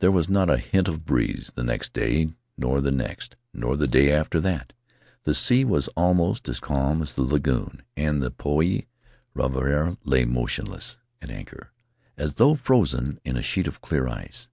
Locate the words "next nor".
2.90-3.74